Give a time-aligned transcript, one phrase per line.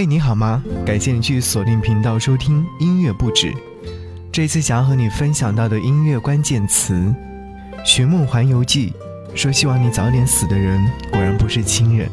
[0.00, 0.64] 嘿，你好吗？
[0.86, 3.52] 感谢你去锁定频道收听音乐不止。
[4.32, 6.94] 这次想要和你分享到的音乐关键词，
[7.84, 8.94] 《寻梦环游记》。
[9.36, 12.08] 说希望你早点死的人，果然不是亲人。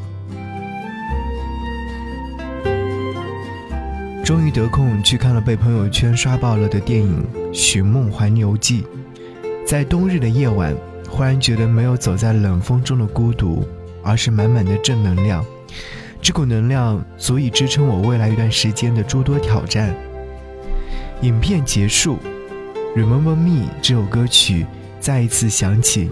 [4.22, 8.82] 终于得空去看了被朋友圈刷爆了的电影《寻梦环游记》。
[9.66, 10.76] 在冬日的夜晚，
[11.10, 13.65] 忽然觉得没有走在冷风中的孤独，
[14.04, 15.42] 而是满满的正能量。
[16.21, 19.96] 这股能量足以支撑我未来一段时间的诸多挑战。
[21.21, 22.18] 影片结束，
[23.00, 24.66] 《Remember Me》这首歌曲
[25.00, 26.10] 再一次响起，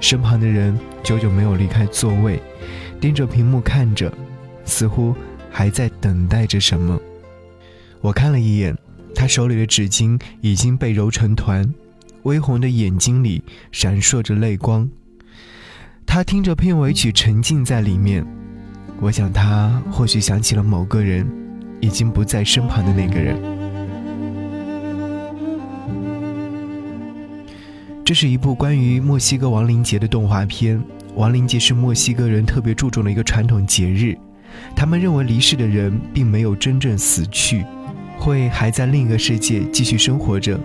[0.00, 2.42] 身旁的人久久没有离开座位，
[3.00, 4.12] 盯着屏幕看着，
[4.64, 5.14] 似乎
[5.50, 6.98] 还在等待着什么。
[8.00, 8.76] 我看了一眼，
[9.14, 11.72] 他手里的纸巾已经被揉成团，
[12.24, 14.88] 微红的眼睛里闪烁着泪光。
[16.04, 18.26] 他听着片尾曲，沉浸在里面。
[19.02, 21.28] 我想，他或许想起了某个人，
[21.80, 23.36] 已经不在身旁的那个人。
[28.04, 30.80] 这是一部关于墨西哥亡灵节的动画片。
[31.16, 34.16] 亡灵节是墨西哥人特别注重的一个传统节日，
[34.76, 37.66] 他们认为离世的人并没有真正死去，
[38.16, 40.56] 会还在另一个世界继续生活着。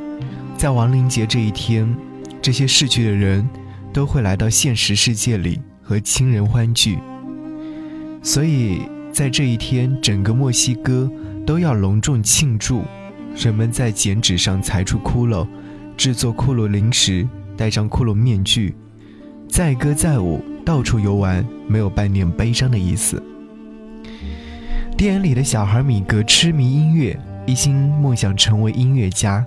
[0.55, 1.91] 在亡灵节这一天，
[2.39, 3.49] 这些逝去的人
[3.91, 6.99] 都会来到现实世界里和亲人欢聚。
[8.27, 11.09] 所以在这一天，整个墨西哥
[11.45, 12.83] 都要隆重庆祝。
[13.37, 15.47] 人们在剪纸上裁出骷髅，
[15.95, 18.75] 制作骷髅零食，戴上骷髅面具，
[19.47, 23.23] 载歌载舞，到处游玩，没有半点悲伤的意思。
[24.97, 29.45] 电影里的小孩米格痴迷音乐，一心梦想成为音乐家，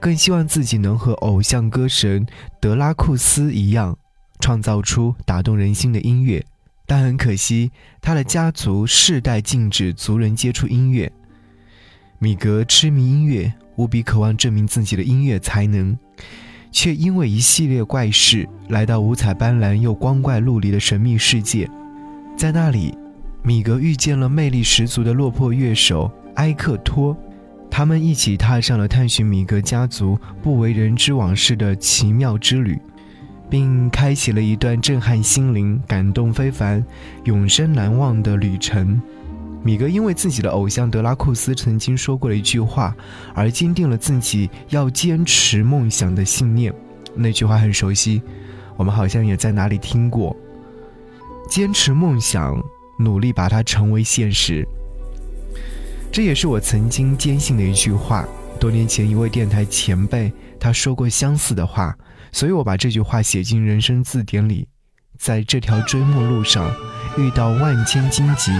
[0.00, 2.26] 更希望自己能和偶像歌神
[2.58, 3.98] 德拉库斯一样，
[4.40, 6.42] 创造出打动人心的音乐。
[6.86, 11.10] 但很可惜，他的家族世代禁止族人接触音乐。
[12.18, 15.96] 米格痴迷音乐，无比渴望证明自己的音乐才能，
[16.70, 21.68] 却因为一系列怪事来到五彩斑斓又光怪陆离的神秘世界。
[22.36, 22.96] 在那里，
[23.42, 27.16] 米格遇见了魅力十足的落魄乐手埃克托，
[27.70, 32.80] 他们一起踏上了探寻米格家族不为人知往事的奇妙之旅。
[33.52, 36.82] 并开启了一段震撼心灵、感动非凡、
[37.24, 38.98] 永生难忘的旅程。
[39.62, 42.96] 米格因为自己的偶像德拉库斯曾经说过的一句话，
[43.34, 46.72] 而坚定了自己要坚持梦想的信念。
[47.14, 48.22] 那句话很熟悉，
[48.74, 50.34] 我们好像也在哪里听过。
[51.46, 52.58] 坚持梦想，
[52.98, 54.66] 努力把它成为现实。
[56.10, 58.26] 这也是我曾经坚信的一句话。
[58.58, 61.94] 多年前，一位电台前辈他说过相似的话。
[62.32, 64.66] 所以我把这句话写进人生字典里，
[65.18, 66.74] 在这条追梦路上，
[67.18, 68.50] 遇到万千荆棘，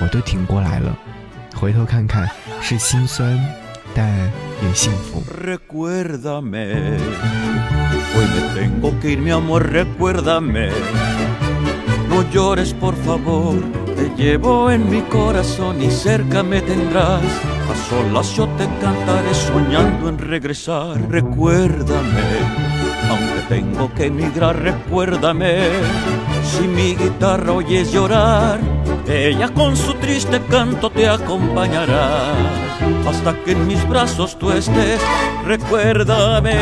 [0.00, 0.96] 我都挺过来了。
[1.54, 2.28] 回头看看，
[2.60, 3.38] 是心酸，
[3.94, 4.10] 但
[4.62, 5.22] 也幸福。
[23.09, 25.69] aunque tengo que emigrar, recuérdame.
[26.43, 28.59] Si mi guitarra oyes llorar,
[29.07, 32.33] ella con su triste canto te acompañará.
[33.07, 34.99] Hasta que en mis brazos tú estés,
[35.45, 36.55] recuérdame.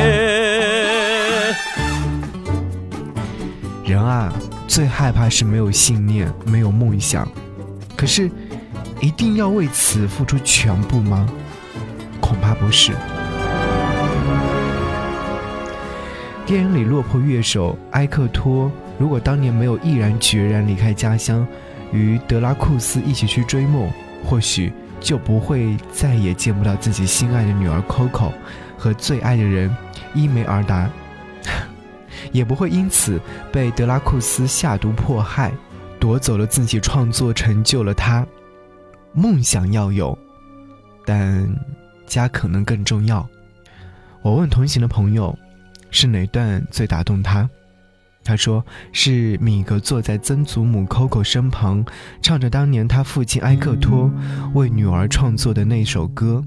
[3.86, 4.32] 人啊，
[4.68, 7.26] 最害怕是没有信念，没有梦想。
[7.96, 8.30] 可是，
[9.00, 11.26] 一定要为此付出全部吗？
[12.20, 12.92] 恐怕不是。
[16.45, 21.47] 电影里落魄乐手埃克托，如果当年没有毅然决然离开家乡，
[21.93, 23.89] 与德拉库斯一起去追梦，
[24.25, 28.33] 或许就不会再也见不到自己心爱的女儿 Coco
[28.77, 29.75] 和最爱的人
[30.15, 30.91] 伊梅尔达，
[32.33, 33.21] 也不会因此
[33.53, 35.53] 被德拉库斯下毒迫害，
[36.01, 38.27] 夺走了自己创作，成就了他。
[39.13, 40.19] 梦想要有，
[41.07, 41.49] 但
[42.05, 43.27] 家可能更重要。
[44.23, 45.39] 我问同行的朋友。
[45.93, 47.49] 是哪段最打动他？
[48.25, 51.85] 他说是米格坐在曾祖母 Coco 身旁，
[52.21, 54.11] 唱着当年他父亲埃克托
[54.55, 56.43] 为女儿创作的那首歌。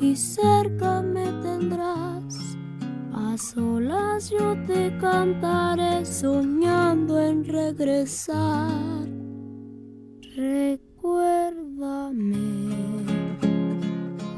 [0.00, 2.56] Y cerca me tendrás.
[3.12, 4.96] A solas yo te
[10.36, 12.38] recuérdame.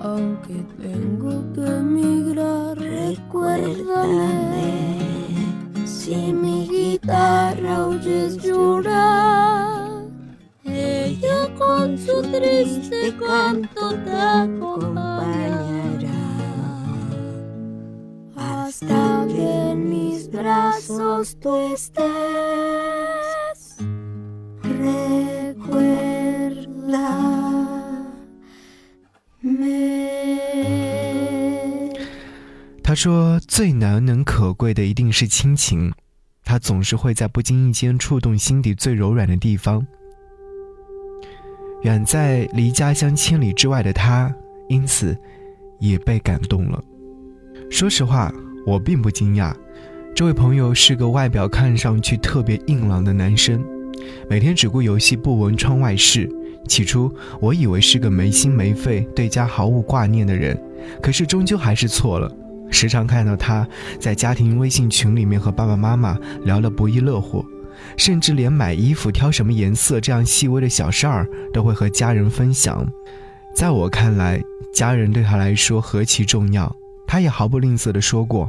[0.00, 4.99] Aunque tengo que emigrar, recuérdame.
[5.85, 10.03] Si mi guitarra oyes llorar,
[10.65, 14.11] ella con su triste canto te
[20.93, 22.03] brazos tú estés.
[24.62, 25.62] Recuerda.
[32.83, 35.91] 他说：“最难能可贵的一定是亲情，
[36.44, 39.87] 它总是会在不经意间触动心底最柔软的地方。
[41.83, 44.33] 远在离家乡千里之外的他，
[44.69, 45.17] 因此
[45.81, 46.85] 也被感动了。
[47.71, 48.31] 说实话，
[48.67, 49.55] 我并不惊讶，
[50.14, 53.64] 这位朋友是个外表看上去特别硬朗的男生，
[54.29, 56.31] 每天只顾游戏不闻窗外事。
[56.69, 60.56] 起初，我以为是个没心没肺、对家毫无挂念的人，
[61.03, 62.31] 可是终究还是错了。”
[62.70, 63.67] 时常看到他
[63.99, 67.44] 在家庭微信群里面和爸爸妈妈聊得不亦乐乎，
[67.97, 72.87] 甚至连买衣服挑什么颜色这样细微的小事儿都会和家人分享。
[73.55, 74.43] 在我看来，
[74.75, 76.75] 家人对他来说何其重要，
[77.06, 78.49] 他也毫不吝啬地说过：“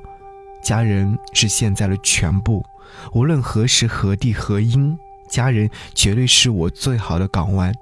[0.64, 2.66] 家人是现在的全部，
[3.12, 4.98] 无论何时何地何因，
[5.30, 7.74] 家人绝对是我最好的港湾。”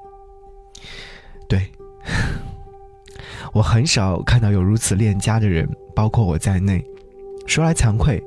[1.48, 1.72] 对。
[3.54, 6.84] 我很少看到有如此恋家的人，包括我在内。
[7.46, 8.24] 说来惭愧，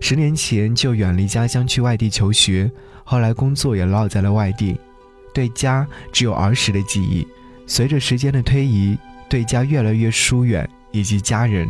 [0.00, 2.70] 十年前就远离家乡去外地求学，
[3.04, 4.78] 后来工作也落在了外地，
[5.32, 7.26] 对家只有儿时的记忆。
[7.66, 8.98] 随着时间的推移，
[9.28, 11.68] 对家越来越疏远，以及家人。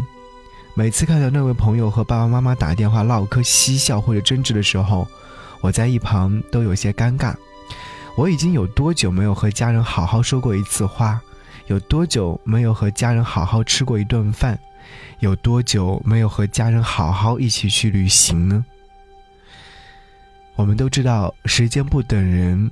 [0.77, 5.07] 每次看到那位朋友和爸爸妈妈打电话唠嗑、嬉笑或者争执的时候，
[5.61, 7.33] 我在一旁都有些尴尬。
[8.17, 11.21] 我已经有多久没有和家人好好说过一次话？
[11.69, 14.59] 有多久没有和家人好好吃过一顿饭？
[15.21, 18.65] 有多久没有和家人好好一起去旅行呢？
[20.57, 22.69] 我们都知道时间不等人，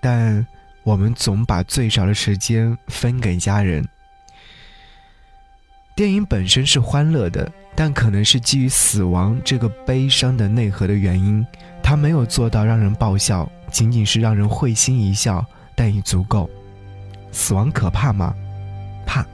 [0.00, 0.44] 但
[0.82, 3.86] 我们总把最少的时间分给家人。
[5.94, 11.46] 电影本身是欢乐的，但可能是基于死亡这个悲伤的内核的原因，
[11.84, 15.44] 它没有做到让人爆笑，仅仅是让人会心一笑，
[15.76, 16.50] 但已足够。
[17.30, 18.34] 死亡可怕吗？
[19.06, 19.24] 怕。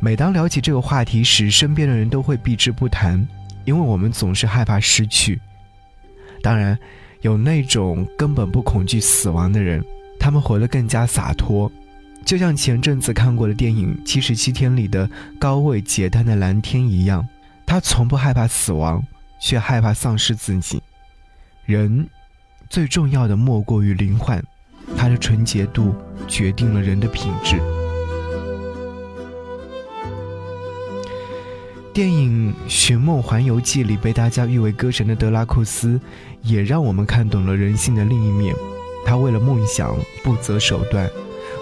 [0.00, 3.24] 每当聊起这个话题时，身边的人都会避之不谈，
[3.64, 5.40] 因为我们总是害怕失去。
[6.42, 6.76] 当然，
[7.20, 9.84] 有那种根本不恐惧死亡的人，
[10.18, 11.70] 他们活得更加洒脱。
[12.28, 15.08] 就像前阵子看过的电影《七十七天》里的
[15.38, 17.26] 高位截瘫的蓝天一样，
[17.64, 19.02] 他从不害怕死亡，
[19.40, 20.82] 却害怕丧失自己。
[21.64, 22.06] 人，
[22.68, 24.44] 最重要的莫过于灵魂。
[24.94, 25.94] 它的纯洁度
[26.26, 27.56] 决定了人的品质。
[31.94, 35.98] 电影《寻梦环游记》里被大家誉为歌神的德拉库斯，
[36.42, 38.54] 也让我们看懂了人性的另一面。
[39.06, 41.08] 他为了梦想不择手段，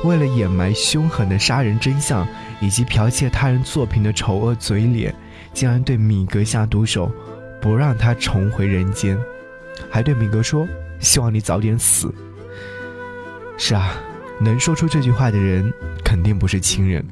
[0.05, 2.27] 为了掩埋凶狠的杀人真相
[2.61, 5.15] 以及剽窃他人作品的丑恶嘴脸，
[5.53, 7.11] 竟然对米格下毒手，
[7.61, 9.19] 不让他重回人间，
[9.91, 10.69] 还对米格说
[11.01, 12.15] ：“希望你早点死。”
[13.59, 13.95] 是啊，
[14.39, 15.73] 能说出这句话的人
[16.05, 17.05] 肯定不是亲人。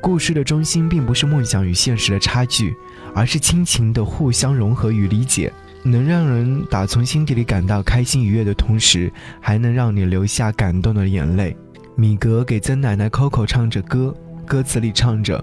[0.00, 2.74] 故事的中心并不是梦想与现实的差距，
[3.14, 11.56] 而是亲情的互相融合与理解，能让人打从心底里感到开心愉悦的同时，还能让你流下感动的眼泪。
[11.96, 14.14] 米格给曾奶奶 Coco 唱着歌，
[14.46, 15.42] 歌词里唱着：“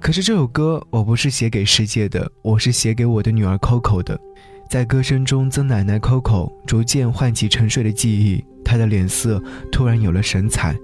[0.00, 4.18] 可是这首歌我不是写给世界的，我是写给我的女儿 Coco 的。”
[4.70, 8.44] 在歌声中，曾奶奶 Coco 逐渐唤起沉睡的记忆。
[8.64, 10.76] 她的脸色突然有了神采，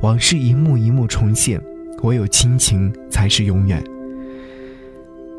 [0.00, 1.60] 往事一幕一幕重现。
[2.02, 3.82] 唯有亲情才是永远。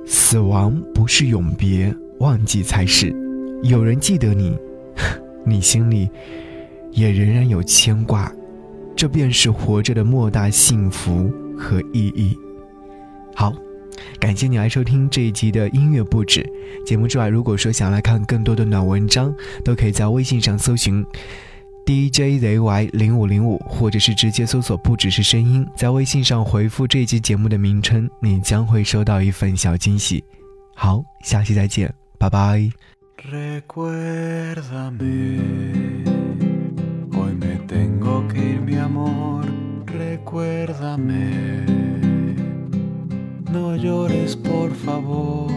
[0.05, 1.93] 死亡不是永别，
[2.23, 3.13] 忘记才是。
[3.63, 4.57] 有人记得你，
[5.45, 6.09] 你心里
[6.91, 8.31] 也仍然有牵挂，
[8.95, 12.37] 这便是活着的莫大幸福和意义。
[13.35, 13.53] 好，
[14.21, 16.49] 感谢你来收听这一集的音乐不止
[16.85, 21.05] 节目之外，如果说想来看更多的暖文章，都可以在微信上搜寻。
[21.85, 30.23] DJZY 零五零五，或者是直接搜索“不只是声音”，在微信上回复这一期节目的名称，你将会收到一份小惊喜。
[30.73, 32.71] 好，下期再见，Bye bye.
[33.17, 35.03] Recuérdame.
[37.17, 39.45] Hoy me tengo que ir, mi amor.
[39.85, 41.65] Recuérdame.
[43.51, 45.51] No llores, por favor.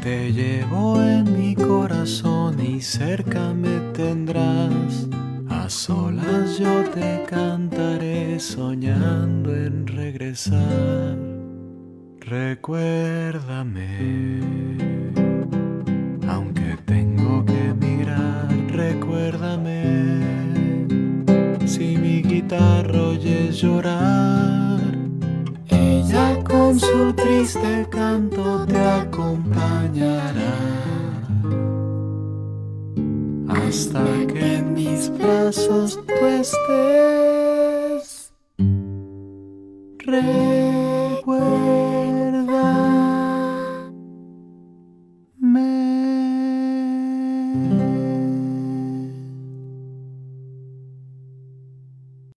[0.00, 5.08] Te llevo en mi corazón y cerca me tendrás.
[5.48, 11.18] A solas yo te cantaré soñando en regresar.
[12.20, 13.88] Recuérdame
[16.88, 19.82] tengo que mirar, recuérdame.
[21.66, 24.80] Si mi guitarra oye llorar,
[25.68, 30.54] ella con su triste canto te acompañará
[33.48, 36.58] hasta que en mis brazos tú estés.